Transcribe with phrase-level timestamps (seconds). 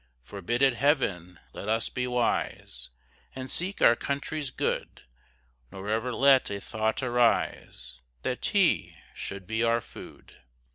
[0.23, 2.89] Forbid it Heaven, let us be wise,
[3.35, 5.03] And seek our country's good;
[5.71, 10.37] Nor ever let a thought arise That tea should be our food.